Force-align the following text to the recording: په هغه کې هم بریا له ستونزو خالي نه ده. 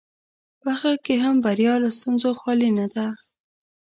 په 0.61 0.69
هغه 0.79 0.93
کې 1.05 1.15
هم 1.23 1.35
بریا 1.45 1.73
له 1.83 1.89
ستونزو 1.97 2.29
خالي 2.39 2.69
نه 2.79 2.87
ده. 2.93 3.07